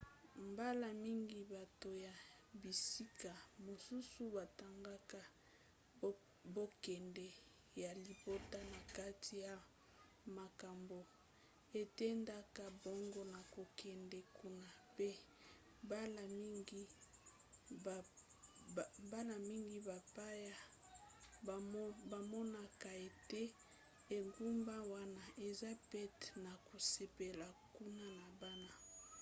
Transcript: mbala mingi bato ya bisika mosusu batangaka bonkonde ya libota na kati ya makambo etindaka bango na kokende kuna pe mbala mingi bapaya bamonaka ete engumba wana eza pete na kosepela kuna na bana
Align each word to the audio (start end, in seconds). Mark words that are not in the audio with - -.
mbala 0.51 0.87
mingi 1.05 1.39
bato 1.55 1.89
ya 2.05 2.13
bisika 2.61 3.31
mosusu 3.65 4.21
batangaka 4.37 5.19
bonkonde 6.53 7.27
ya 7.81 7.91
libota 8.05 8.59
na 8.73 8.79
kati 8.97 9.33
ya 9.47 9.55
makambo 10.37 10.99
etindaka 11.81 12.63
bango 12.83 13.21
na 13.33 13.41
kokende 13.55 14.19
kuna 14.37 14.67
pe 14.97 15.09
mbala 19.09 19.35
mingi 19.49 19.79
bapaya 19.87 20.55
bamonaka 22.11 22.89
ete 23.07 23.43
engumba 24.15 24.75
wana 24.93 25.23
eza 25.47 25.71
pete 25.89 26.25
na 26.45 26.51
kosepela 26.67 27.47
kuna 27.75 28.05
na 28.19 28.27
bana 28.41 28.73